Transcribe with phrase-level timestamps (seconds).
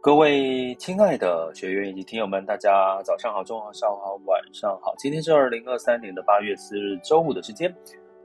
[0.00, 4.94] 各位亲爱的学员以及听友们，大家早上好、中午好、下午好、晚上好。
[4.96, 7.74] 今天是二零二三年的八月四日，周五的时间，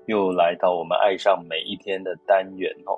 [0.06, 2.96] 又来到我们爱上每一天的单元哦。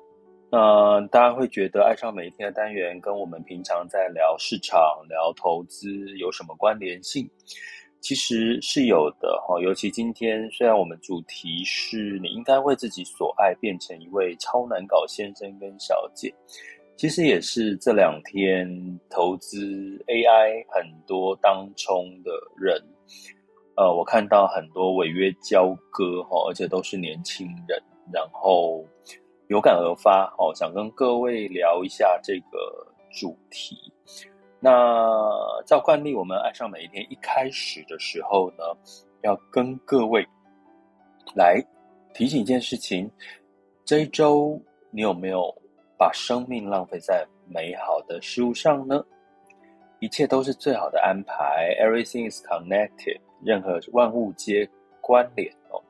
[0.51, 7.29] 那大家会觉得爱上每一天的单元跟我们平常在聊市场、聊投资有什么关联性？
[8.01, 9.59] 其实是有的哈。
[9.61, 16.31] 尤其今天，虽然我们主题是你应该为自己所爱变成一位超难搞先生跟小姐。
[16.97, 18.67] 其实也是这两天
[19.09, 19.57] 投资
[20.07, 22.81] AI 很多当冲的人，
[23.75, 27.77] 呃，我看到很多违约交割哈，而且都是年轻人，
[28.13, 28.85] 然后
[29.49, 33.75] 有感而发哦，想跟各位聊一下这个主题。
[34.61, 35.19] 那
[35.65, 38.63] 照惯例，我们爱上每一天一开始的时候呢，
[39.21, 40.25] 要跟各位
[41.35, 41.61] 来
[42.13, 43.11] 提醒一件事情：
[43.83, 44.57] 这一周
[44.91, 45.53] 你有没有？
[45.97, 49.03] 把生命浪费在美好的事物上呢？
[49.99, 54.69] 一切都是最好的安排，Everything is connected，任何万物皆
[55.01, 55.81] 关联哦。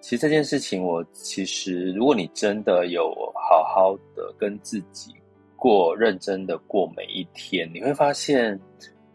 [0.00, 5.14] 其实这件事情，我其实如果你真的有好好的跟自己
[5.56, 8.58] 过，认真的过每一天，你会发现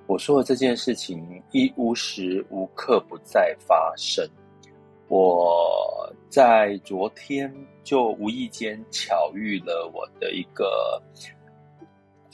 [0.06, 4.28] 我说的这件事情一无时无刻不在发生。
[5.10, 7.52] 我在昨天
[7.84, 11.02] 就无意间巧遇了我的一个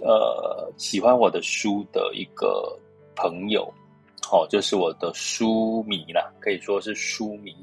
[0.01, 2.77] 呃喜欢我的书的一个
[3.15, 3.73] 朋友，
[4.29, 7.55] 哦，就是我的书迷啦，可以说是书迷。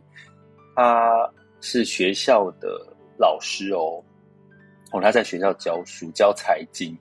[0.74, 2.68] 他是学校的
[3.18, 4.02] 老师哦，
[4.92, 6.96] 哦，他在学校教书教财经，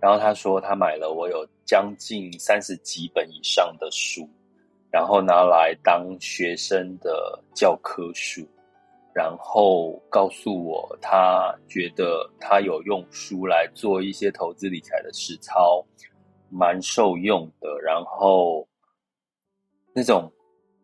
[0.00, 4.30] 然后他说他买了我有将近三十几本以上的书。
[4.90, 8.46] 然后拿来当学生的教科书，
[9.14, 15.84] 然后告诉我他觉得他有用书来做一些投资理财的实操，
[16.48, 17.78] 蛮受用的。
[17.82, 18.66] 然后
[19.92, 20.32] 那种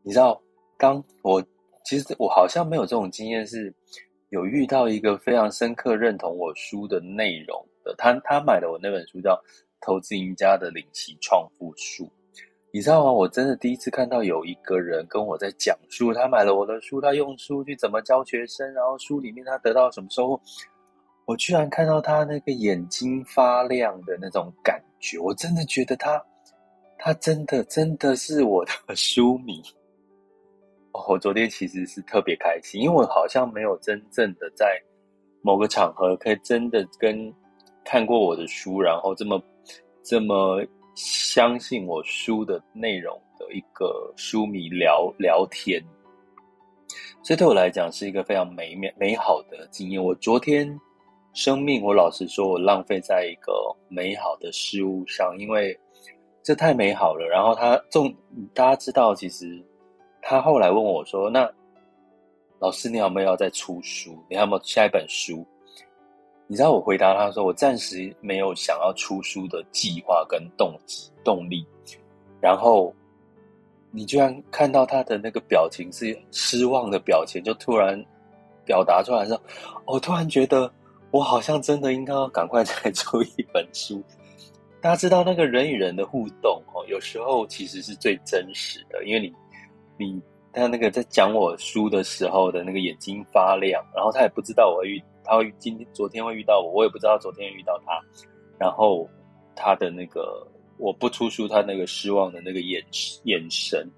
[0.02, 0.38] 你知道，
[0.76, 1.42] 当我
[1.84, 3.74] 其实我好像没有这种经验，是
[4.28, 7.94] 有遇到一个非常深刻认同我书的内容的。
[7.96, 9.30] 他他买的我那本书叫
[9.80, 12.04] 《投资赢家的领奇创富术》。
[12.74, 13.12] 你知道吗？
[13.12, 20.40] 我真的第一次看到有一个人跟我在讲书，他买了我的书，他用书去怎么教学生，然后书里面他得到什么收获，
[21.24, 26.20] 我居然看到他那个眼睛发亮的那种感觉，我真的觉得他，
[26.98, 29.62] 他真的真的是我的 书迷。
[31.08, 34.76] 我昨天其实是特别开心，因为我好像没有真正的在
[35.42, 37.32] 某个场合可以真的跟
[37.84, 39.40] 看过我的书，然后这么
[40.02, 40.60] 这么。
[40.94, 45.82] 相信我书的内容的一个书迷聊聊天，
[47.22, 50.02] 所以对我来讲是一个非常美美美好的经验。
[50.02, 50.78] 我昨天
[51.32, 53.52] 生命，我老实说，我浪费在一个
[53.88, 55.76] 美好的事物上，因为
[56.42, 57.26] 这太美好了。
[57.26, 58.14] 然后他重，
[58.54, 59.60] 大家知道，其实
[60.22, 61.50] 他后来问我说：“那
[62.60, 64.16] 老师，你有没有要再出书？
[64.30, 65.44] 你有没有下一本书？”
[66.46, 71.66] 你知道我回答他说：“我暂时没有想要出书的计划跟动机动力。”
[72.40, 72.94] 然后
[73.90, 77.98] 你居然看到他的那个表情是失望的表情，就突然
[78.64, 79.40] 表达出来说
[79.86, 80.70] ：“我突然觉得
[81.10, 84.02] 我好像真的应该要赶快再出一本书。”
[84.82, 89.32] 大家知道那个人与人的互动哦，有时候其实是最真实的，因为你
[89.96, 90.22] 你
[90.52, 95.02] 他那个在讲我书的时候的那个眼睛发亮，然后他也不知道我会遇。
[95.24, 97.98] 他会今天、昨天会遇到我，我也不知道昨天遇到他。
[98.58, 99.08] 然后
[99.56, 102.84] 他的那个我不出书，他那个失望的那个眼
[103.24, 103.90] 眼神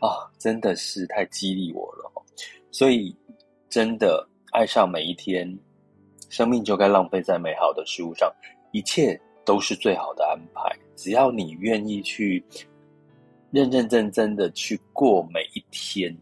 [0.00, 2.10] 啊，真的是太激励我了。
[2.70, 3.14] 所以
[3.68, 5.46] 真的爱上每一天，
[6.28, 8.32] 生命就该浪费在美好的事物上，
[8.72, 10.76] 一切都是最好的安排。
[10.96, 12.44] 只要你愿意去
[13.50, 16.12] 认认真真的去过每一天，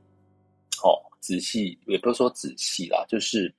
[0.83, 3.55] 哦，仔细也不是说仔细啦，就是。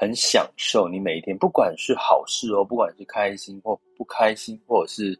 [0.00, 5.14] 很享受你每一天，不管是好事哦，不管是开心或不开心，或者是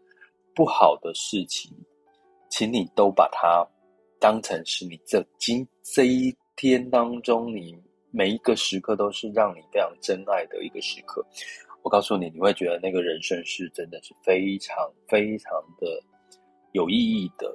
[0.55, 1.71] 不好的事情，
[2.49, 3.63] 请你都把它
[4.19, 7.79] 当成是你这今这一天当中，你
[8.11, 11.23] 每一个时刻都是让你非常珍爱的一个时刻。
[11.83, 15.87] 我告诉你，你会觉得那个人生是真的是非常非常的
[16.73, 17.55] 有意义的。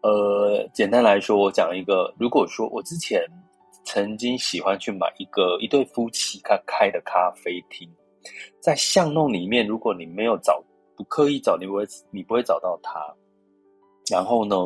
[0.00, 3.20] 呃，简单来说，我讲一个，如果说我之前
[3.86, 7.88] 曾经喜欢去买一个一对夫妻他开的咖啡厅，
[8.60, 10.62] 在巷弄里面，如果你没有找，
[10.96, 13.00] 不刻意找，你不会你不会找到他。
[14.10, 14.56] 然后呢，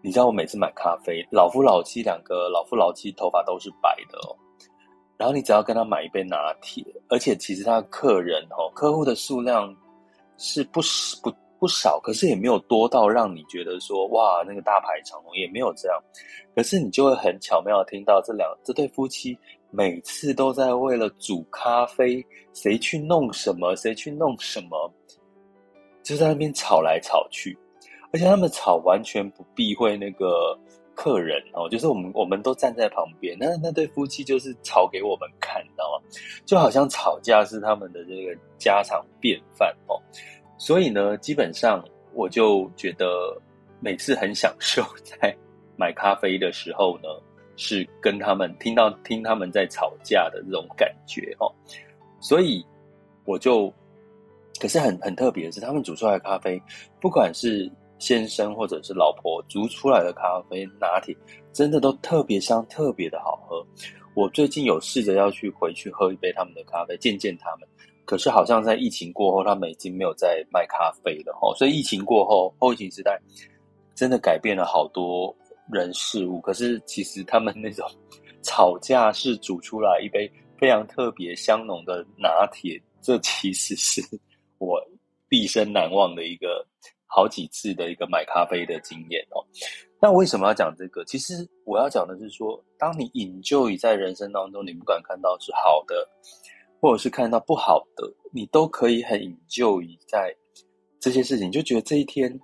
[0.00, 4.36] 你知道我每次买咖啡，老夫老妻两个老夫老妻头发都是白的哦。
[5.18, 9.76] 然后你只要跟他买一杯拿铁，而且其实他的客人哦，客户的数量
[10.38, 10.80] 是不
[11.22, 11.30] 不
[11.60, 16.02] 不少，可是也没有多到让你觉得说哇，那个大排长龙也没有这样。
[16.56, 19.38] 可是你就会很巧妙的听到这两这对夫妻
[19.70, 22.24] 每次都在为了煮咖啡，
[22.54, 24.90] 谁去弄什么，谁去弄什么，
[26.02, 27.56] 就在那边吵来吵去。
[28.12, 30.58] 而且他们吵完全不避讳那个
[30.94, 36.08] 客人哦，就是我们我们都站在旁边，那那对夫妻就是吵给我们看，知道吗？
[36.44, 39.94] 就好像吵架是他们的这个家常便饭哦。
[40.60, 43.06] 所以呢，基本上我就觉得
[43.80, 45.34] 每次很享受在
[45.74, 47.08] 买咖啡的时候呢，
[47.56, 51.50] 是跟他们听到听他们在吵架的这种感觉哦。
[52.20, 52.62] 所以
[53.24, 53.72] 我就，
[54.60, 56.62] 可是很很特别的是，他们煮出来的咖啡，
[57.00, 61.16] 不管是先生或者是老婆煮出来的咖啡拿铁，
[61.54, 63.66] 真的都特别香，特别的好喝。
[64.14, 67.66] 我最近有试着要去回去喝一杯他们的咖啡，见见他们。
[68.10, 71.54] 可是好像在疫情过后，他们已经没有在卖咖啡了哦。
[71.54, 73.16] 所以疫情过后，后疫情时代
[73.94, 75.32] 真的改变了好多
[75.72, 76.40] 人事物。
[76.40, 77.88] 可是其实他们那种
[78.42, 80.28] 吵架是煮出来一杯
[80.58, 84.02] 非常特别香浓的拿铁，这其实是
[84.58, 84.84] 我
[85.28, 86.66] 毕生难忘的一个。
[87.12, 89.42] 好几次的一个买咖啡的经验哦，
[90.00, 91.04] 那为什么要讲这个？
[91.06, 96.08] 其实我要讲的是说，当你引咎于在人生当中，你不管看到是好的，
[96.80, 100.34] 或者是看到不好的，你都可以很引咎于在
[100.98, 102.40] 这些事情，就觉得这一天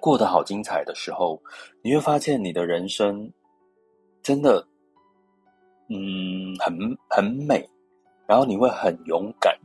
[0.00, 1.40] 过得好精彩的时候，
[1.82, 3.30] 你会发现你的人生
[4.22, 4.66] 真的，
[5.88, 6.76] 嗯，很
[7.08, 7.68] 很美，
[8.26, 9.56] 然后你会很勇敢，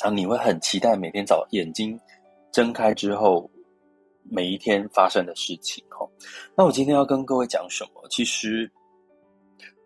[0.00, 1.98] 然后你会很期待每天早眼睛。
[2.50, 3.48] 睁开之后，
[4.22, 6.08] 每一天发生的事情哦。
[6.56, 8.02] 那我今天要跟各位讲什么？
[8.08, 8.68] 其实，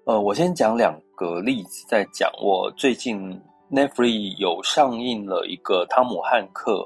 [0.04, 3.40] 呃，我先讲两个例子，再讲我最近
[3.70, 6.84] Netflix 有上映了一个汤姆汉克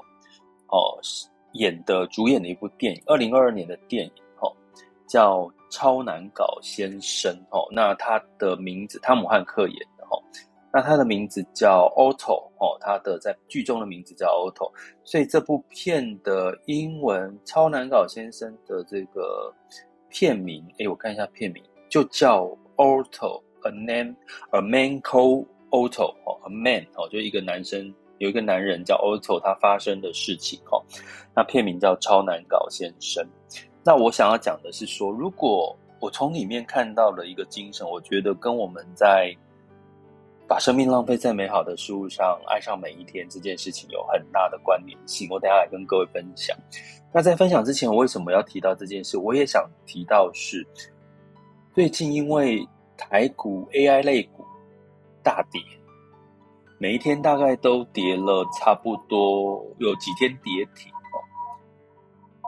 [0.68, 1.00] 哦
[1.52, 4.52] 演的主演的一部电影，二零二二年的电影哦，
[5.08, 5.38] 叫
[5.70, 7.66] 《超难搞先生》哦。
[7.72, 10.20] 那他的名字，汤姆汉克演的哦。
[10.70, 14.70] 那他的名字叫 Otto 哦，他的在剧中的名字叫 Otto，
[15.04, 19.50] 所以这部片的英文《超难搞先生》的这个
[20.10, 22.46] 片名，诶，我看一下片名，就叫
[22.76, 30.82] Otto，A name，A man called Otto 哦，A man 哦，就一个男生，有一个男人叫 Otto，他发生的事情哦。
[31.34, 33.24] 那片名叫《超难搞先生》。
[33.84, 39.34] 那我想要讲的是说，如果我从里面看到了一个精神，我觉得跟我们在
[40.48, 45.28] 把生命浪费在美好的事物上，爱上每一天这件事情有很大的关联性。
[45.30, 46.56] 我等下来跟各位分享。
[47.12, 49.16] 那在分享之前，我为什么要提到这件事？
[49.18, 50.66] 我也想提到是
[51.76, 54.42] 最近因为台股 AI 类股
[55.22, 55.60] 大跌，
[56.78, 61.20] 每一天大概都跌了差不多有几天跌停哦。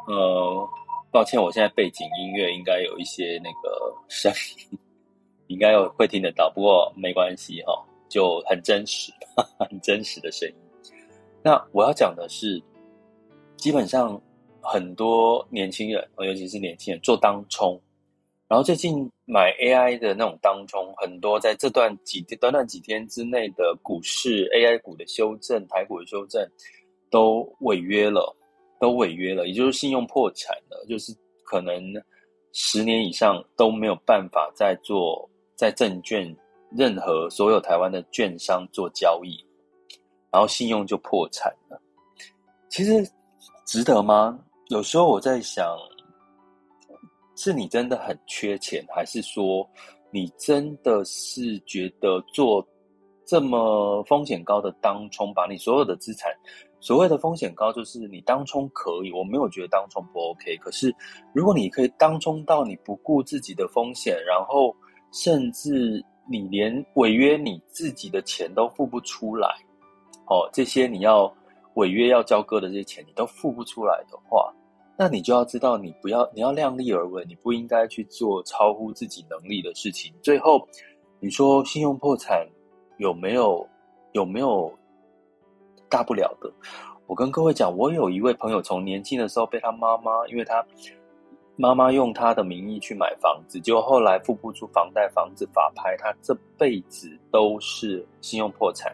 [0.06, 0.68] 呃，
[1.10, 4.32] 抱歉，我现在背景音乐应该有一些那个声
[4.70, 4.78] 音，
[5.48, 7.84] 应该有会听得到，不过没关系哈。
[8.08, 9.12] 就很真实，
[9.60, 10.54] 很真实的声音。
[11.42, 12.62] 那我要讲的是，
[13.58, 14.18] 基本上
[14.62, 17.78] 很多年轻人，尤其是年轻人做当冲，
[18.48, 26.42] 然后最近买 AI 的那种当中，很多在这段几短短几天之内的股市 AI 股的修正、台股的修正
[27.10, 28.34] 都违约了，
[28.80, 31.14] 都违约了，也就是信用破产了，就是
[31.44, 31.80] 可能
[32.52, 36.34] 十年以上都没有办法再做在证券。
[36.70, 39.42] 任何所有台湾的券商做交易，
[40.30, 41.80] 然后信用就破产了。
[42.68, 43.10] 其实
[43.64, 44.38] 值得吗？
[44.68, 45.74] 有时候我在想，
[47.38, 49.64] 是你真的很缺钱，还是说
[50.10, 52.66] 你真的是觉得做
[53.24, 56.30] 这么风险高的当冲，把你所有的资产，
[56.80, 60.56] 所谓的风险高，就是你当冲可以，我没有觉得当冲不 OK。
[60.56, 60.92] 可是
[61.32, 64.76] 如果你可以当冲到你不顾自己的风险，然后
[65.12, 66.04] 甚至。
[66.30, 69.48] 你连违约你自己的钱都付不出来，
[70.26, 71.34] 哦，这些你要
[71.76, 74.52] 违约要交割的这些钱你都付不出来的话，
[75.00, 80.12] 那你就要知道，你不要你要量力而为，你不应该去做超乎自己能力的事情。
[80.20, 80.66] 最后，
[81.20, 82.44] 你说信用破产
[82.96, 83.64] 有没有
[84.10, 84.76] 有没有
[85.88, 86.52] 大不了的？
[87.06, 90.66] 我跟各位讲，我有一位朋友，从年轻的时候被他妈妈，因为他
[91.54, 98.92] 妈妈用他的名义去买房子，结果后来付不出房贷，房子法拍，他这辈子都是信用破产。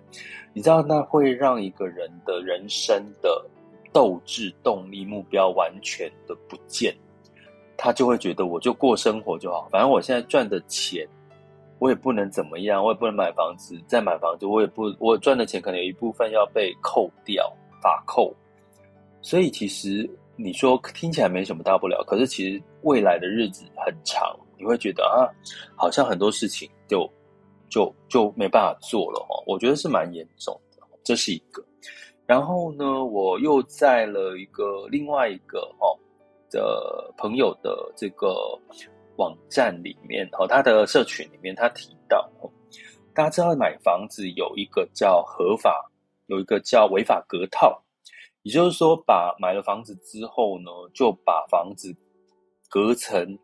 [0.52, 3.44] 你知道，那会让一个人的人生的
[3.94, 6.94] 斗志、动力、目标完全的不见，
[7.78, 11.08] 他就会觉得我就过生活就好，反正我现在赚的钱。
[11.80, 18.34] 我也不能怎么样，我也不能买房子，再买房子，我也不，我赚的钱可能有一部分要被扣掉，法扣。
[19.20, 25.28] 所以其实你说听起来没什么大不了，可是其实未来的日子很长，你会觉得啊，
[25.76, 27.10] 好像很多事情就
[27.68, 29.42] 就就没办法做了哦。
[29.44, 31.62] 我觉得是蛮严重的，这是一个。
[32.26, 35.98] 然后呢，我又在了一个另外一个哦
[36.50, 38.34] 的朋友的这个。
[39.16, 42.50] 网站里面哦，他的社群里面，他提到哦，
[43.14, 45.88] 大家知道买房子有一个叫合法，
[46.26, 47.80] 有一个叫违法隔套，
[48.42, 51.94] 也就是说，把买了房子之后呢，就把房子
[52.68, 53.38] 隔成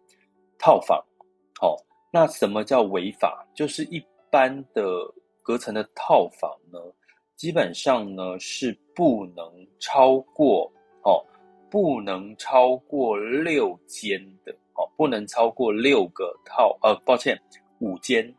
[0.58, 0.98] 套房。
[1.62, 1.78] 哦，
[2.12, 3.46] 那什么叫违法？
[3.54, 4.82] 就是一般的
[5.40, 6.80] 隔成的套房呢，
[7.40, 10.70] 基本上呢是不能超过
[11.04, 11.24] 哦，
[11.70, 14.86] 不能超过六间的哦。
[14.94, 17.40] 不能超过六个套，呃，抱歉，
[17.78, 18.30] 五间。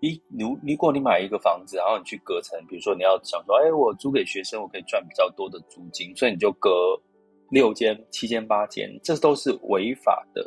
[0.00, 6.70] 一如如果你买一个房子，然后你去隔层，比如说你要想说，哎，我租给学生，我可以赚比较多的租金，所以你就隔
[7.48, 10.46] 六间、七间、八间，这都是违法的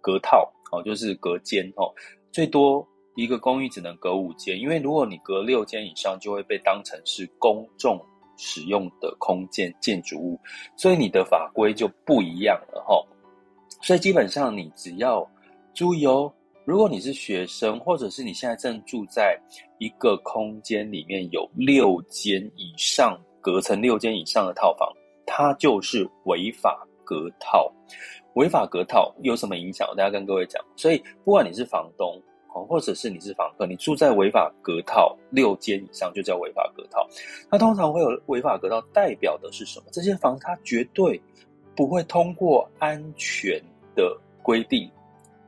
[0.00, 1.94] 隔套，哦，就是隔间哦。
[2.32, 8.00] 最多一个公寓只能隔五间，因为如果你隔六间以上，就会被当成是公众
[8.36, 10.38] 使用的空间建筑物，
[10.76, 13.02] 所以你的法规就不一样了，哈。
[13.82, 15.28] 所以基本上，你只要
[15.74, 16.32] 注意哦，
[16.64, 19.38] 如果你是学生，或者是你现在正住在
[19.78, 24.88] 一个空间里面有六间以上隔成六间以上的套房，
[25.26, 27.70] 它就是违法隔套。
[28.34, 29.88] 违法隔套有什么影响？
[29.90, 30.64] 我等下跟各位讲。
[30.76, 32.20] 所以不管你是房东
[32.52, 37.06] 哦，或者是你是房客，你住在违法隔套六间以上，就叫违法隔套。
[37.50, 39.86] 那通常会有违法隔套，代表的是什么？
[39.92, 41.20] 这些房子它绝对
[41.76, 43.62] 不会通过安全
[43.94, 44.90] 的规定，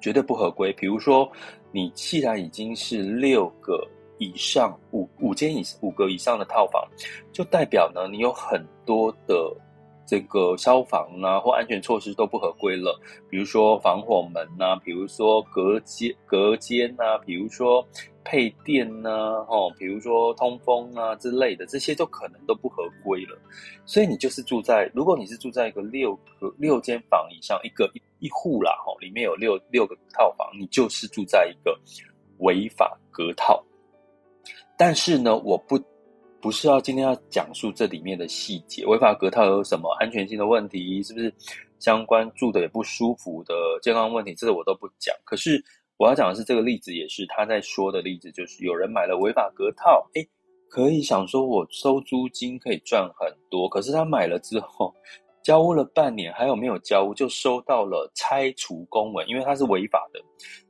[0.00, 0.72] 绝对不合规。
[0.74, 1.30] 比如说，
[1.72, 3.86] 你既然已经是六个
[4.18, 6.86] 以上五五间以五个以上的套房，
[7.32, 9.52] 就代表呢，你有很多的
[10.12, 13.00] 这个消防啊或安全措施都不合规了。
[13.30, 17.82] 比如说防火门呐，比如说隔间隔间呐，比如说。
[18.24, 23.36] 配电呐、啊，哦，比如说通风啊之类的，这些都可能都不合规了。
[23.84, 31.76] 所以你就是住在，如果你是住在一个六个六间房以上，一个一一户啦，哈，里面有六六个套房，你就是住在一个
[32.38, 33.60] 违法隔套。
[34.78, 35.76] 但是呢，我不
[36.42, 41.32] 不是要今天要讲述这里面的细节，违法隔套有什么安全性的问题，是不是
[41.78, 45.14] 相关住的也不舒服的健康问题，这个我都不讲。
[45.24, 45.64] 可是。
[45.98, 50.28] 我要讲的是这个例子，也是他在说的例子，就是有人买了违法隔套，诶，
[50.68, 54.92] 可以想说我收租金可以赚很多，可是他买了之后，
[55.44, 60.20] 交屋了半年，还有没有交屋就收到了拆除公文，因为它是违法的。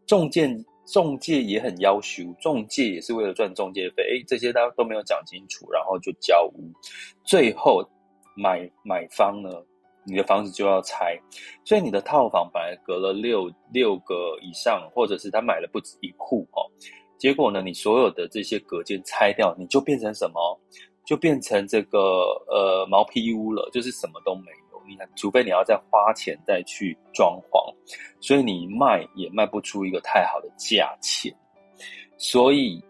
[0.06, 0.46] 仲介
[0.86, 6.70] 中介也很要求，中介也是为了赚中介费，诶，这些他都没有讲清楚，然后就交屋，
[7.24, 7.82] 最后
[8.36, 9.50] 买买方呢？
[10.04, 11.16] 你的房子就要拆，
[11.64, 16.66] 所以你的套房本来隔了六六个以上，或者是他买了不止一户哦，
[17.18, 20.60] 结果呢，你所有的这些隔间拆掉，你就变成什么？
[21.04, 21.98] 就变成这个
[22.48, 24.52] 呃毛坯屋了，就是什么都没
[24.86, 27.74] 你看，除非你要再花钱再去装潢，
[28.20, 31.34] 所以你卖也卖不出一个太好的价钱。
[32.16, 32.82] 所以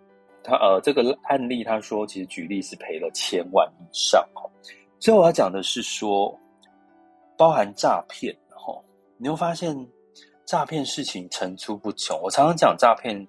[0.43, 4.51] 他呃这个案例他说，其实举例是赔了千万以上哦。
[4.99, 6.39] 所以我要讲的是说。
[7.35, 8.85] 包含诈骗，吼，
[9.17, 9.75] 你会发现
[10.45, 12.17] 诈骗事情层出不穷。
[12.23, 13.27] 我常常讲诈骗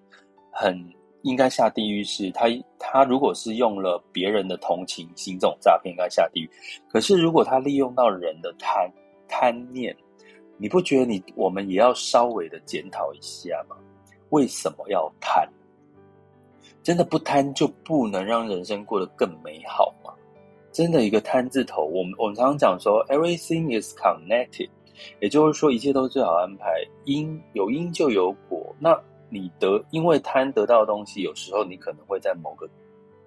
[0.51, 0.77] 很
[1.23, 2.45] 应该下地狱，是他
[2.77, 6.49] 他如果是用了别人的同情心，这种诈骗应该下地狱。
[6.87, 8.89] 可是如果他利用到人的贪
[9.27, 9.95] 贪念，
[10.57, 13.75] 你不觉得你我们也要稍微的检讨一下吗？
[14.29, 15.47] 为什么要贪？
[16.81, 20.13] 真的不贪就不能让人生过得更美好吗？
[20.71, 24.69] 真的一个贪字头，我们我们常常讲说，everything is connected，
[25.21, 28.75] 也就是说一切都是最好安排，因有因就有果。
[28.79, 28.99] 那
[29.33, 32.69] 你得因为贪得到的东西，有时候你可能会在某个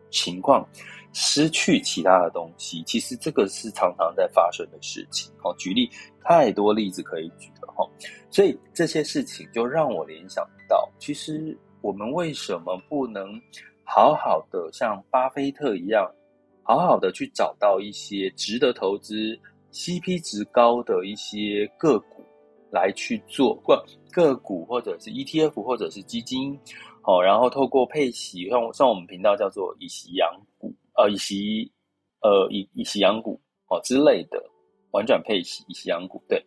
[0.09, 0.65] 情况
[1.13, 2.85] 失去其他的东西。
[2.85, 5.33] 其实这个是常常在发生的事情。
[5.43, 5.91] 哦，举例
[6.23, 7.85] 太多例子可以举了哈，
[8.31, 13.41] 所以这些事情就让我联想到，其实我们为什么不能
[13.83, 16.09] 好好的像巴菲特一样，
[16.63, 19.39] 好好的去找到一些值得投资、
[19.73, 22.25] CP 值高的一些个股
[22.73, 23.61] 来去做，
[24.17, 26.59] 个股或者是 ETF 或者是基金，
[27.03, 31.71] 哦，然后透过配息，像像我们频道叫做以息养股，呃，以息，
[32.23, 34.43] 呃，以以息养股哦之类的，
[34.93, 36.43] 玩转配息，以息养股，对。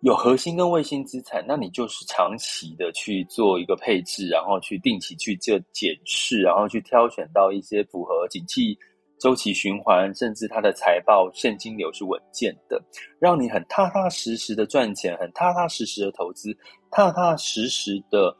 [0.00, 8.74] 有核心跟卫星资产，那你就是长期的去做一个配置，然后去定期去做检视，然后去挑选到一些符合景气
[9.20, 12.82] 周期循环，甚至它的财报现金流是稳健的，
[13.20, 16.56] 让你很踏踏实实的赚钱，很踏踏实实的投资，
[16.90, 18.34] 踏踏实实的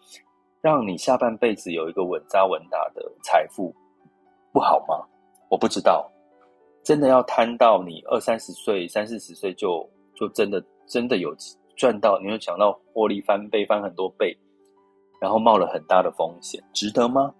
[0.60, 3.72] 让你下半辈子有一个稳扎稳打的财富，
[4.52, 5.06] 不好吗？
[5.50, 6.10] 我不知道，
[6.82, 10.64] 真的要贪到你二三十岁、三四十岁就就真的。
[10.90, 11.32] 真的有
[11.76, 14.36] 赚到，你会想到获利翻倍，翻很多倍，
[15.20, 17.32] 然后冒了很大的风险，值得吗？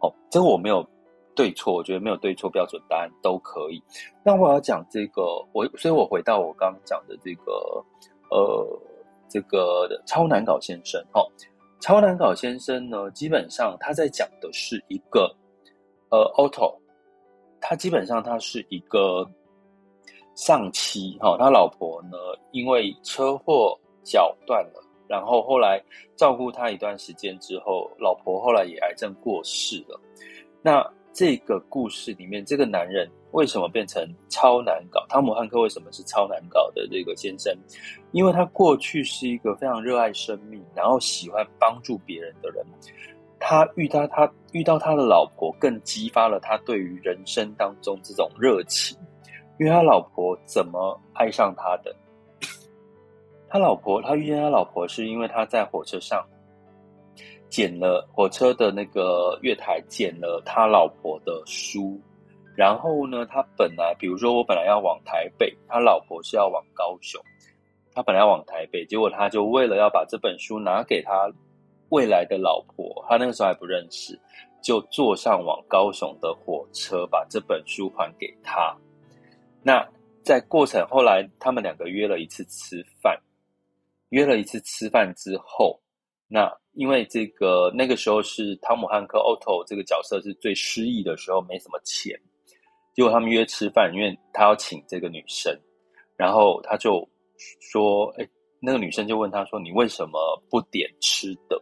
[0.00, 0.84] 哦，这个我没有
[1.36, 3.80] 对错，我觉得没有对错标准答案都可以。
[4.24, 7.84] 那我要讲这个，我所以，我回到我刚刚讲的这个，
[8.30, 8.80] 呃，
[9.28, 11.22] 这个超难搞先生，哦，
[11.78, 15.32] 超难搞先生呢，基本上他在讲的是一个，
[16.10, 16.74] 呃，Otto，
[17.60, 19.30] 他基本上他是一个。
[20.38, 22.18] 上妻哈，他老婆呢，
[22.52, 23.74] 因为车祸
[24.04, 25.82] 脚断了，然后后来
[26.14, 29.98] 照顾他一段时间之后，老婆后来也癌症过世了。
[30.60, 30.86] 那
[31.16, 35.02] 这个故事里面，这个男人为什么变成超难搞？
[35.08, 37.56] 汤姆汉克为什么是超难搞的这个先生？
[38.12, 42.62] 因为他过去是一个非常热爱生命，然后喜欢帮助别人的人。
[43.40, 48.94] 他遇到他遇到他的老婆，更激发了他对于人生当中这种热情。
[49.58, 51.96] 因为他老婆怎么爱上他的？
[53.48, 56.22] 他老婆，他遇见他老婆是因为他在火车上
[57.48, 62.00] 捡了火车的那个月台，捡了他老婆的书。
[62.54, 67.20] 然后呢，他本来，比如说我本来要往台北，他老婆是要往高雄。
[67.92, 71.32] 他本来要往台北，结果他就为了要把这本书拿给他
[71.88, 74.18] 未来的老婆，他那个时候还不认识，
[74.62, 78.76] 就坐上往高雄的火车，把这本书还给他。
[79.62, 79.86] 那
[80.22, 83.18] 在过程后来，他们两个约了一次吃饭，
[84.10, 85.80] 约了一次吃饭之后，
[86.28, 92.16] 那因为这个那个时候是汤姆汉克 Otto 这个角色是最失意的时候，没什么钱，
[92.94, 95.52] 结果他们约吃饭，因为他要请这个女生，
[96.16, 97.06] 然后他就
[97.60, 98.28] 说：“哎，
[98.60, 101.60] 那个女生就问他说，你为什么不点吃的？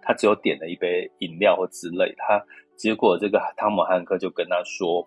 [0.00, 2.14] 他只有点了一杯饮料或之类。
[2.16, 2.42] 他
[2.76, 5.06] 结果这个汤姆汉克就跟他说。”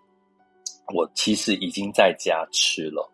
[0.93, 3.09] 我其实已经在家吃了，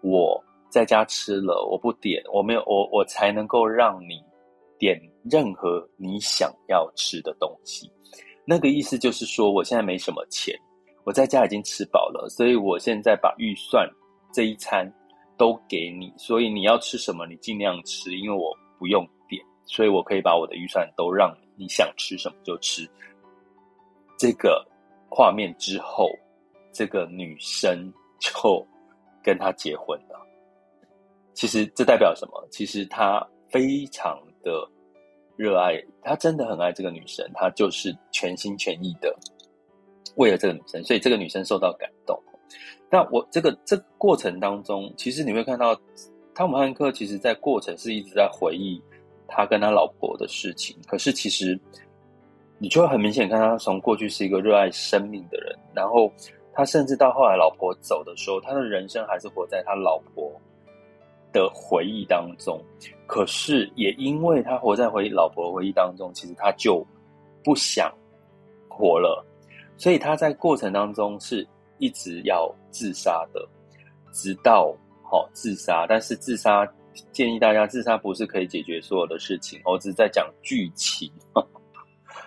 [0.00, 4.24] 我在家吃了，我不点，我没有，我我才能够让你
[4.80, 7.88] 点任何你想要吃的东西。
[8.44, 10.58] 那个意思就是说，我现在没什么钱，
[11.04, 13.88] 我在家已经吃饱了，所以我现在把预算
[14.32, 14.92] 这一餐
[15.36, 22.84] 都给你，所以你要吃什么，你尽量吃，因为我不用点，所以我可以把我的预算都让你，你想吃什么就吃。
[24.18, 24.66] 这个
[25.08, 26.10] 画面之后。
[26.72, 28.64] 这个女生就
[29.24, 30.24] 跟他结婚了。
[31.34, 32.46] 其实这代表什么？
[32.48, 34.68] 其实他非常的
[35.36, 39.14] 热爱，他真的很爱这个女生，他就是全心全意的
[40.16, 42.20] 为了这个女生，所以这个女生受到感动。
[42.90, 45.78] 那我这个这过程当中，其实你会看到
[46.34, 48.82] 汤姆汉克，其实在过程是一直在回忆
[49.28, 50.76] 他跟他老婆的事情。
[50.86, 51.58] 可是其实
[52.58, 56.12] 你就会很明显看到，他从过去是一个热爱生命的人，然后。
[56.52, 60.30] 他甚至到后来老婆走的时候，他的人生还是活在他老婆
[61.32, 62.60] 的回忆当中。
[63.10, 66.86] 可是也因为他活在回忆老婆的回忆当中，其实他就
[67.42, 67.92] 不想
[68.68, 69.26] 活了。
[69.76, 71.44] 所以他在过程当中是
[71.78, 73.44] 一直要自杀的，
[74.12, 75.86] 直到好、哦、自杀。
[75.88, 76.64] 但是自杀
[77.10, 79.60] 建议大家，自杀不是可以解决所有的事情。
[79.64, 81.10] 我只是在讲剧情。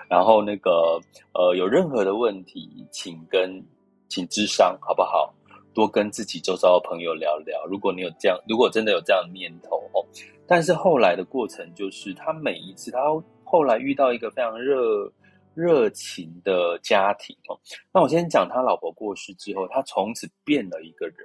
[0.09, 0.99] 然后那个
[1.33, 3.65] 呃，有任何的问题，请跟。
[4.09, 5.33] 请咨商好不好？
[5.73, 7.65] 多跟自己周遭的朋友聊聊。
[7.65, 10.05] 如果你有这样，如果真的有这样的念头哦，
[10.53, 12.99] 但是后来的过程就是，他每一次他
[13.43, 15.11] 后来遇到一个非常热
[15.55, 17.57] 热情的家庭哦。
[17.91, 21.15] 那我先讲他老婆过世之后，他从此变了一个人。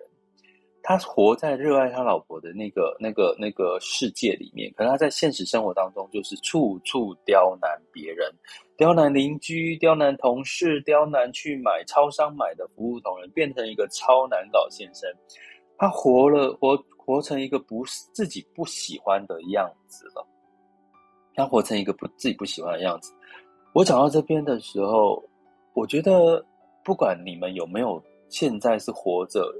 [0.83, 8.33] 他活在热爱他老婆的那个、那个、那个世界里面，可是他在现实生活当中就是处处刁难别人，
[8.79, 15.07] 刁难邻居，刁难同事，刁难去买超商买的服务同仁，变成一个超难搞先生。
[15.77, 20.27] 他活了，活活成一个不是自己不喜欢的样子了。
[21.35, 23.15] 他活成一个不自己不喜欢的样子。
[23.73, 25.25] 我讲到这边的时候，
[25.73, 26.45] 我觉得
[26.85, 29.51] 不管你们有没有现在是活着，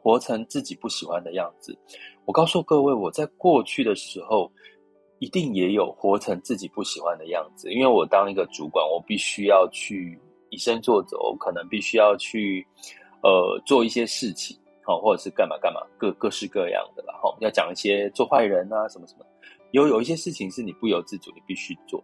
[0.00, 1.76] 活成自己不喜欢的样子，
[2.26, 4.48] 我告诉各位，我在过去的时候。
[5.20, 12.66] 一定也有活成自己不喜欢的样子，因为我当一个主管，我必须要去以身作则，我可能必须要去
[13.22, 19.24] 呃做一些事情，好，或者是干嘛干嘛，各各式各样的，然后要讲一些做坏人啊什么什么，
[19.72, 22.02] 有有一些事情是你不由自主，你必须做，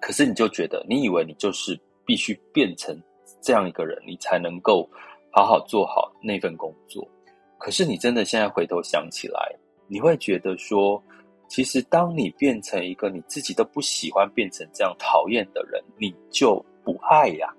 [0.00, 2.96] 可是你就觉得，你以为你就是必须变成
[3.40, 4.88] 这样一个人，你才能够
[5.30, 7.08] 好好做好那份工作，
[7.58, 11.02] 可是你真的现在回头想起来，你会觉得说。
[11.50, 17.50] 其实，当你变成一个你自己都不喜欢变成这样讨厌的人，你就不爱呀，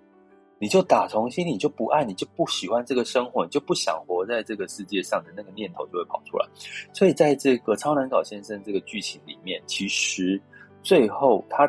[0.60, 6.45] 你就打从心里就不爱，你就不喜欢这个生活，你就不想活在这个世界上的那个念头就会跑出来。
[6.93, 10.41] 所以，在这个超难搞先生这个剧情里面，其实
[10.84, 11.63] 最后他，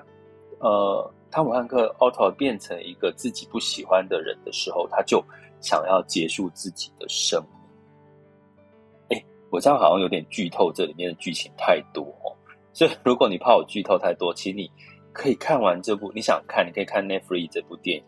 [0.59, 5.25] 呃，汤姆汉克奥特变成一个自己不喜欢的人的时候，他就
[5.61, 9.17] 想要结束自己的生命。
[9.17, 12.35] 哎我这样好像有点剧透，这里面的剧情太多哦，
[12.73, 14.69] 所以如果你怕我剧透太多，请你
[15.13, 18.05] 可以看完这部，你想看，你可以看 Netflix 这部电影，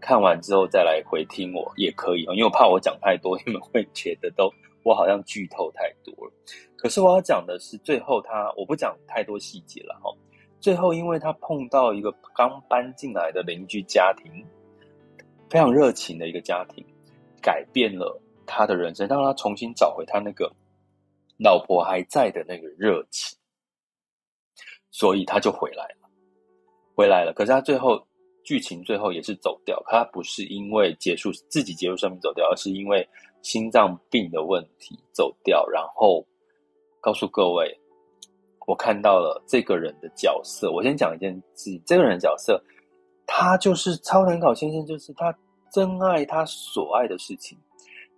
[0.00, 6.32] 看完之后再来回听我也可以哦，因为我怕我讲太多，你们会觉得都我好像剧透太多了。
[6.76, 10.10] 可是我要讲的是最后他，我不讲太多细节了哈。
[10.58, 14.44] 最后因为他碰到一个刚搬进来的邻居家庭，
[15.48, 16.84] 非常热情的一个家庭，
[17.40, 20.50] 改变了他的人生，让他重新找回他那个。
[21.42, 23.38] 老婆还在的那个热情，
[24.90, 26.10] 所以他就回来了，
[26.94, 27.32] 回来了。
[27.32, 28.06] 可是他最后
[28.44, 33.08] 剧情最后也是走掉，他不是因为结束自己结束生命走掉，而是因为
[33.42, 35.66] 心脏病的问题走掉。
[35.68, 36.26] 然后
[37.00, 37.78] 告诉各位，
[38.66, 40.70] 我看到了这个人的角色。
[40.70, 42.62] 我先讲一件事，这个人角色，
[43.26, 45.36] 他就是超能搞先生，就是他
[45.72, 47.58] 真爱他所爱的事情，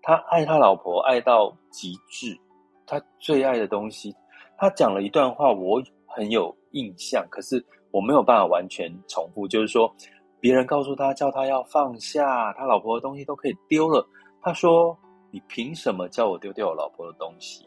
[0.03, 2.39] 他爱他老婆爱到极致。
[2.85, 4.15] 他最爱的东西，
[4.59, 9.47] 他讲了一段话，我很有印象，可是我没有办法完全重复。
[9.47, 9.95] 就是说，
[10.41, 14.05] 别人告诉他，叫他要放下，他老婆的东西都可以丢了。
[14.41, 14.99] 他说
[15.31, 17.65] ：“你凭什么叫我丢掉我老婆的东西？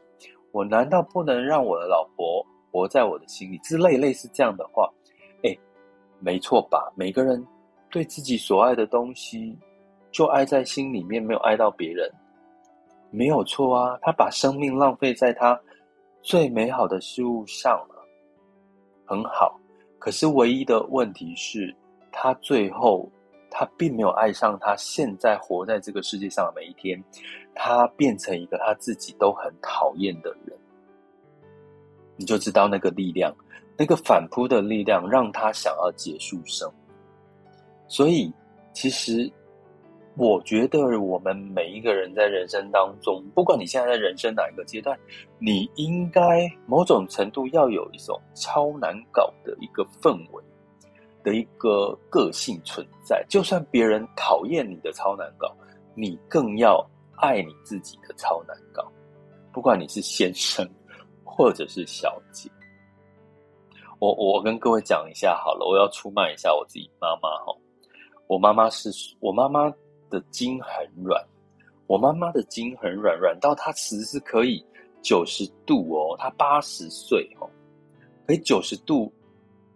[0.52, 4.92] 我难道不能让我的老婆活在我的心里？”之类类似这样的话，
[5.44, 5.58] 哎，
[6.20, 6.92] 没错吧？
[6.96, 7.42] 每个人
[7.90, 9.58] 对自己所爱的东西，
[10.12, 12.12] 就爱在心里面，没有爱到别人。
[13.12, 15.58] 没有错啊，他把生命浪费在他
[16.22, 18.06] 最美好的事物上了，
[19.06, 19.58] 很好。
[20.00, 21.76] 可是唯一的问题是，
[22.12, 23.10] 他最后
[23.50, 27.04] 他并没有爱上他现在活在这个世界上的每一天，
[27.54, 30.58] 他变成一个他自己都很讨厌的人。
[32.18, 33.36] 你就知道那个力量，
[33.78, 36.96] 那个反扑的力量，让他想要结束生命。
[37.88, 38.34] 所以，
[38.74, 39.32] 其实。
[40.18, 44.98] 我觉得我们每一个人在人生当中，不管你现在在人生哪一个阶段，
[45.40, 50.42] 你应该某种程度要有一种超难搞的一个氛围
[51.22, 53.26] 的一个个性存在。
[53.28, 55.54] 就算别人讨厌你的超难搞，
[55.96, 56.82] 你更要
[57.18, 58.90] 爱你自己的超难搞。
[59.52, 60.66] 不管你是先生
[61.26, 62.50] 或者是小姐，
[64.00, 67.54] 我我跟各位讲一下好了，我要出卖一下我自己妈妈哈。
[68.28, 69.74] 我妈妈是我妈妈。
[70.16, 71.22] 的筋很软，
[71.88, 74.66] 我妈妈的筋很软，软到她其实是可以
[75.02, 77.50] 九十度哦，她八十岁哦，
[78.26, 79.12] 可以九十度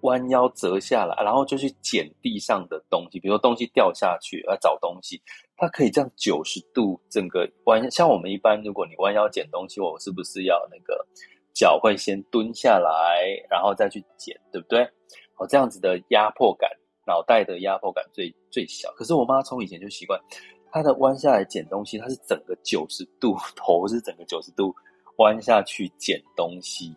[0.01, 5.21] 弯腰折下来，然后就去捡地上的东西，比如说东西掉下去要找东西，
[5.57, 7.91] 她可以这样九十度整个弯。
[7.91, 11.05] 像我们一般，如果你弯腰捡东西，我是不是要那个
[11.53, 14.83] 脚会先蹲下来，然后再去捡，对不对？
[15.35, 16.69] 哦，这样子的压迫感。
[17.09, 20.21] 脑袋的压迫感最最小，可是我妈从以前就习惯，
[20.71, 24.71] 她的弯下来捡东西，她是整个九十度，头是整个九十度
[25.17, 26.95] 弯下去捡东西，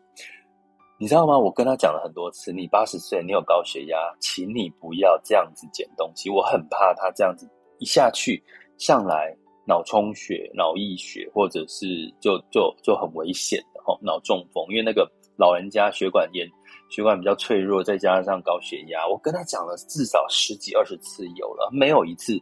[0.98, 1.38] 你知道吗？
[1.38, 7.48] 我跟她讲了很多次，你八十岁，你有高血压，请你不要这样子捡东西，我很怕她这样子
[7.79, 8.44] 一下去
[8.77, 9.35] 上来
[9.66, 16.46] 脑充血、脑溢血，或者是就就就很危险的哦，脑中风，因为那个老人家血管炎。
[16.93, 22.39] 血管比较脆弱，再加上高血压，我跟他讲了至少十几二十次有了，没有一次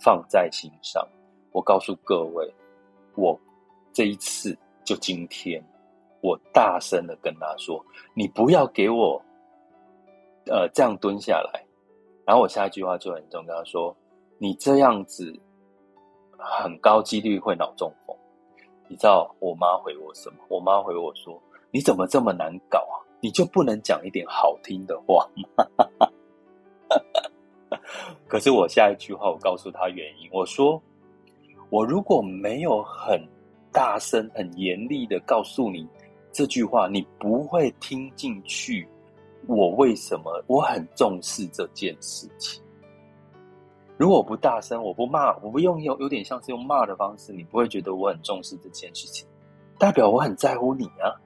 [0.00, 1.06] 放在心上。
[1.52, 2.52] 我告诉各位，
[3.14, 3.38] 我
[3.92, 5.64] 这一次就今天，
[6.22, 7.80] 我大声的跟他说
[8.14, 9.22] ：“你不要给我，
[10.46, 11.64] 呃，这样蹲下来。”
[12.26, 13.96] 然后我下一句话就很重，跟他说
[14.38, 15.32] ：“你这样子
[16.36, 18.16] 很高几率会脑中风。”
[18.90, 20.38] 你知道我妈回我什么？
[20.48, 25.66] 我妈回我说：“你怎么这么难搞啊？”你就不能讲一点好听的话吗？
[28.26, 30.80] 可是我下一句话，我告诉他原因，我说
[31.70, 33.20] 我如果没有很
[33.72, 35.86] 大声、很严厉的告诉你
[36.32, 38.88] 这句话，你不会听进去。
[39.46, 42.62] 我为什么我很重视这件事情？
[43.96, 49.26] 如果我不大声，我不骂，我不用有有点像是用骂的方式，你不会觉得我很重视这件事情，
[49.78, 51.16] 代表我很在乎你啊，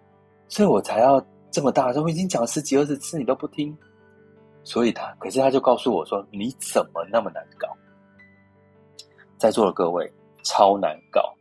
[0.46, 1.20] 所以我才要
[1.53, 2.03] 这么大声。
[2.03, 3.77] 我已经讲十几二十次，你都不听，
[4.65, 7.69] 所以他，可是他就告诉我说：“你怎么那么难搞？”
[9.38, 10.11] 在座的各位，
[10.43, 11.33] 超难搞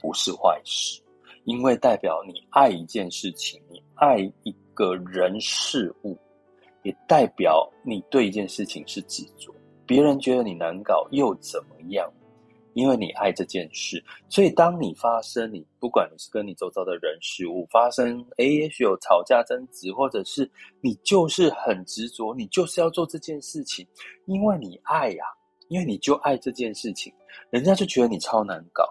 [0.00, 1.00] 不是坏事，
[1.44, 6.18] 因为代表你爱一件事情，你爱一个人事物，
[6.82, 9.54] 也代表你对一件事情是执着。
[9.86, 12.10] 别人觉得你难搞又怎么样？
[12.74, 23.86] 因为你爱这件事，所以当你发生，你不管你是跟你周遭的人事物发生，诶，也许有吵架争执，或者是你就是很执着，你就是要做这件事情，
[24.26, 25.24] 因为你爱呀、
[25.68, 27.12] 因为你就爱这件事情，
[27.50, 28.84] 人家就觉得你超难搞，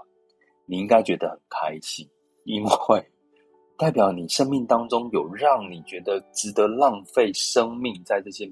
[0.65, 2.07] 你应该觉得很开心，
[2.45, 3.05] 因为
[3.77, 8.47] 代表你生命当中有让你觉得值得浪费生命在这些。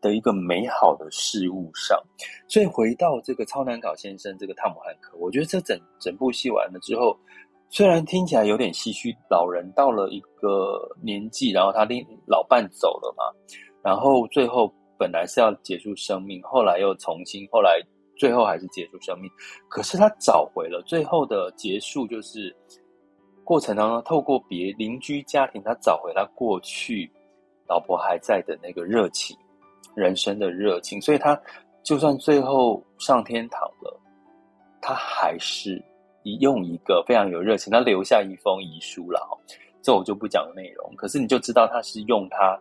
[0.00, 2.00] 的一个美好的事物上，
[2.48, 7.18] 所以回到这个超难搞先生这个汤姆汉克，我觉得这整整部戏完了之后，
[7.68, 13.24] 虽然听起来有点唏嘘，老人到了一个年纪，然后他另老伴走了嘛，
[13.82, 17.80] 然后最后本来是要结束生命，后来又重新，后来
[18.16, 19.30] 最后还是结束生命，
[19.68, 22.54] 可是他找回了最后的结束，就是
[23.44, 27.10] 过程当中透过别邻居家庭，他找回他过去
[27.68, 29.36] 老婆还在的那个热情。
[29.94, 31.40] 人生的热情，所以他
[31.82, 34.00] 就算最后上天堂了，
[34.80, 35.82] 他还是
[36.40, 39.20] 用一个非常有热情，他留下一封遗书了。
[39.82, 42.58] 这我就不讲内容，可是你就知道他是用他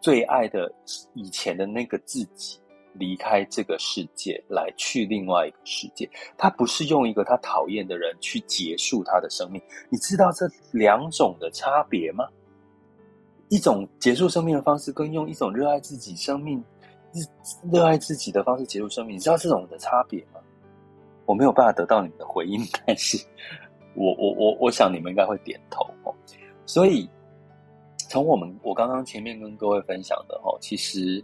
[0.00, 0.72] 最爱的
[1.14, 2.60] 以前的那个自己
[2.92, 6.08] 离开这个世界，来去另外一个世界。
[6.38, 9.60] 他不是用一个他讨厌的人去结束他的生命。
[9.90, 12.24] 你知道这两种的差别吗？
[13.50, 16.64] 一种结束生命的方式，跟用一种热爱自己生命、
[17.70, 20.40] 热爱自己的方式结束生命，你知道这种的差别吗？
[21.26, 23.18] 我没有办法得到你们的回应，但是
[23.94, 26.14] 我我我我想你们应该会点头哦。
[26.64, 27.10] 所以
[28.08, 31.22] 从我们我刚刚前面跟各位分享的哦，其实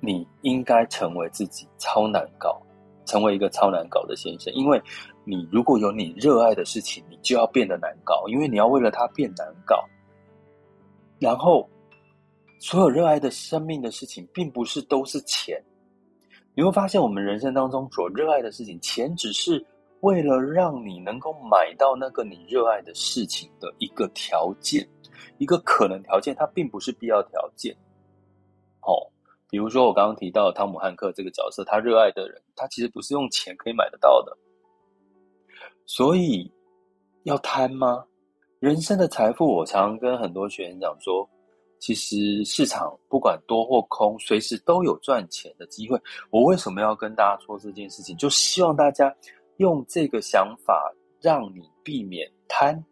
[0.00, 2.60] 你应该成为自己超难搞，
[3.06, 4.78] 成为一个超难搞的先生，因为
[5.24, 9.82] 你如果有你热爱的事情，你就要变得难搞，因为你要为了他变难搞。
[11.24, 11.66] 然后，
[12.60, 15.58] 所有热爱的生命的事情，并不是都是钱。
[16.54, 19.64] 你会发现，我们人生当中所热爱的事情，钱只是
[20.00, 24.86] 为了让你能够买到那个你热爱的事情的一个条件，
[25.38, 27.74] 一个可能条件，它并不是必要条件。
[28.82, 28.92] 哦，
[29.48, 34.36] 比如说我刚刚提到汤姆汉克这个角色，他热爱的人，他其实不是用钱可以买得到的。
[35.86, 36.52] 所以，
[37.22, 38.04] 要贪吗？
[38.64, 41.28] 人生的财富，我常跟很多学员讲说，
[41.78, 46.00] 其实市场不管多或空，随时都有赚钱的机会。
[46.30, 48.16] 我为什么要跟大家说这件事情？
[48.16, 49.14] 就希望大家
[49.58, 52.82] 用这个想法，让你避免贪，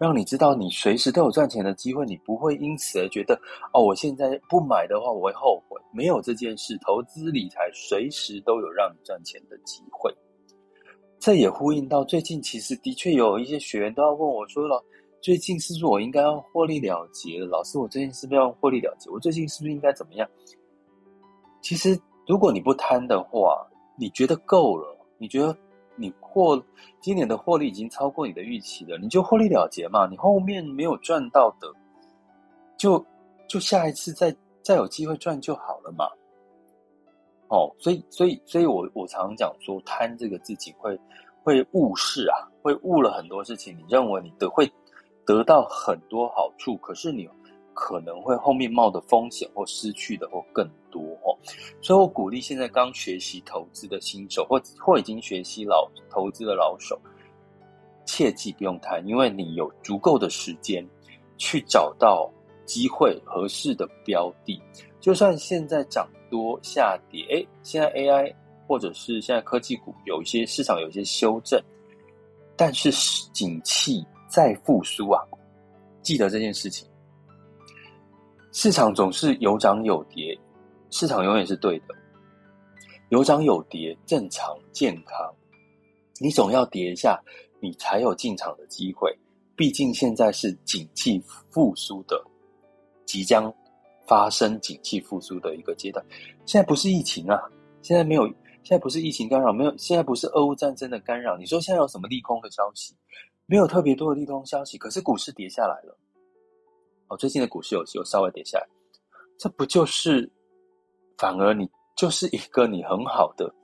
[0.00, 3.40] 让你知道你随时都有赚钱的机会，你不会因此而觉得
[3.72, 5.80] 哦，我现在不买的话，我会后悔。
[5.92, 10.12] 没有这件事，投资理财随时都有让你赚钱的机会。
[11.20, 14.82] 这也呼应到最近，其实的确有一些学员都要问我说了，
[15.20, 17.46] 最近是不是我应该要获利了结了？
[17.46, 19.10] 老师，我最近是不是要获利了结？
[19.10, 20.28] 我最近是不是应该怎么样？
[21.60, 23.66] 其实，如果你不贪的话，
[23.98, 25.54] 你觉得够了，你觉得
[25.96, 26.62] 你获
[27.00, 30.06] 今年的获利已经超过你的预期了，你就获利了结嘛。
[30.06, 31.66] 你后面没有赚到的，
[32.76, 33.04] 就
[33.48, 36.06] 就下一次再再有机会赚就好了嘛。
[37.48, 40.98] 哦，所以，所以，所以我我常常讲说，贪这个自己会
[41.42, 43.74] 会误事啊，会误了很多事情。
[43.78, 44.70] 你认为你得会
[45.24, 47.26] 得到很多好处，可是你
[47.72, 51.32] 可能会后面冒的风险或失去的或更多哦。
[51.80, 57.00] 所以我鼓励现在刚学习投资的新手，或或已经学习老投资的老手，
[58.04, 60.86] 切记不用贪，因为你有足够的时间
[61.38, 62.30] 去找到
[62.66, 64.60] 机会合适的标的，
[65.00, 66.06] 就算现在涨。
[66.30, 68.34] 多下跌，哎，现在 AI
[68.66, 71.60] 或者是现在科技股有一些市场有一些修正，
[72.56, 72.90] 但是
[73.32, 75.22] 景气在复苏啊，
[76.02, 76.88] 记得这件事情。
[78.52, 80.38] 市场总是有涨有跌，
[80.90, 81.94] 市场永远是对的，
[83.10, 85.34] 有涨有跌，正常健康。
[86.20, 87.20] 你总要跌一下，
[87.60, 89.16] 你才有进场的机会。
[89.54, 92.20] 毕竟现在是景气复苏的，
[93.06, 93.52] 即将。
[94.08, 96.04] 发生景气复苏的一个阶段，
[96.46, 97.38] 现在不是疫情啊，
[97.82, 98.26] 现在没有，
[98.62, 101.36] 现在不是疫情干扰，没有，现在不是俄乌战争的干扰。
[101.36, 102.96] 你说现在有什么利空的消息？
[103.44, 105.96] 没有特别多的利空消息，可是股市跌下来了。
[107.08, 108.66] 哦，最近的股市有有稍微跌下来，
[109.38, 110.30] 这不就是
[111.16, 113.54] 反而你就是一个你很好的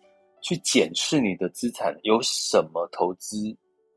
[0.42, 3.36] 去检视你的资产有什么投资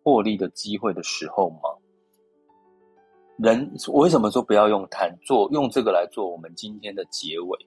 [0.04, 1.70] 获利的机会的时候吗？
[3.38, 7.58] 人，我为什么说不要用贪做，用这个来做我们今天的结尾？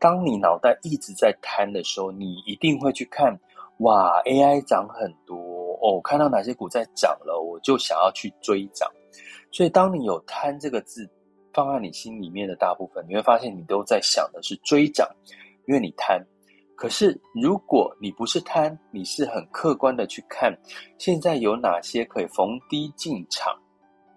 [0.00, 3.32] 当你脑袋一直在贪的时候，你一定会去看，
[3.78, 5.36] 哇，AI 涨很多
[5.80, 8.90] 哦，看到哪些股在涨了，我就想要去追涨。
[9.52, 11.08] 所以，当你有“贪”这个字
[11.52, 15.08] 放在你心里面的大部分，你会发现你都在想的是追涨，
[15.68, 16.20] 因为你贪。
[16.74, 20.52] 可是，如果你不是贪，你是很客观的去看
[20.98, 23.56] 现在有哪些可以逢低进场，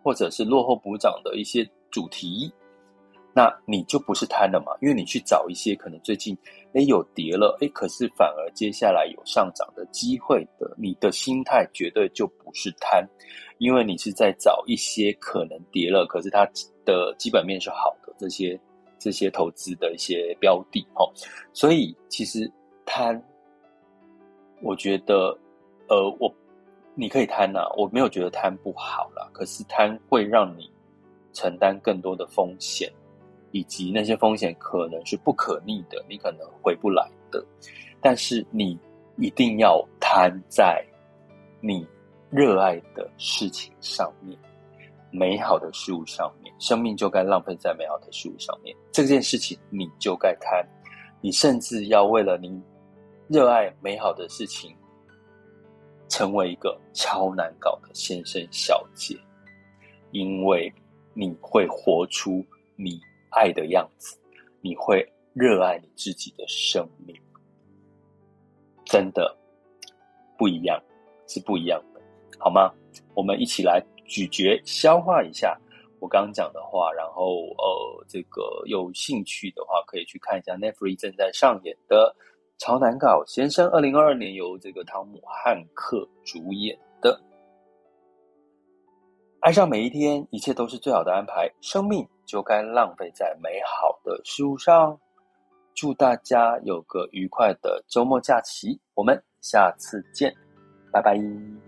[0.07, 2.49] 或者是落后补涨的一些主题，
[3.33, 4.71] 那你就不是贪了嘛？
[4.79, 6.33] 因为你去找一些可能最近
[6.75, 13.05] 诶有跌了，诶可是反而接下来有上涨的机会的，你的心态绝对就不是贪。
[13.57, 16.49] 因为你是在找一些可能跌了，可是它
[16.85, 18.57] 的基本面是好的这些
[18.97, 21.11] 这些投资的一些标的哦，
[21.51, 22.49] 所以其实
[22.85, 23.21] 贪，
[24.61, 25.37] 我觉得
[25.89, 26.33] 呃，我
[26.97, 30.69] 你可以贪呐，我没有觉得贪不好啦，可是贪会让你
[31.31, 32.91] 承担更多的风险，
[33.51, 37.45] 以及那些风险可能是不可逆的，你可能回不来的，
[38.01, 38.77] 但是你
[39.17, 40.83] 一定要贪在
[41.61, 41.87] 你。
[42.29, 44.37] 热爱的事情上面，
[45.11, 48.75] 美好的事物上面，生命就该浪费在美好的事物上面。
[48.91, 50.61] 这件事情你就该贪，
[51.21, 52.61] 你甚至要为了你
[53.29, 54.75] 热爱美好的事情，
[56.17, 59.15] 成为一个超难搞的先生小姐，
[60.09, 60.73] 因为
[61.13, 62.43] 你会活出
[62.75, 62.99] 你
[63.29, 64.17] 爱的样子，
[64.59, 67.15] 你会热爱你自己的生命，
[68.83, 69.37] 真的
[70.39, 70.83] 不一样，
[71.27, 72.01] 是不一样的。
[72.39, 72.73] 好吗？
[73.13, 75.55] 我们一起来咀嚼、消化一下
[75.99, 82.11] 我刚刚讲的话，然后呃，这个有兴趣的话，可以去看一下 Netflix 正在上演的
[82.57, 87.13] 《超难搞先生》，二零二二年由这个汤姆汉克主演的
[89.41, 94.99] 《爱上每一天》，一切都是最好的安排，生命就该浪费在美好的事物上。
[95.75, 100.33] 祝大家有个愉快的周末假期，我们下次见，
[100.91, 101.66] 拜拜。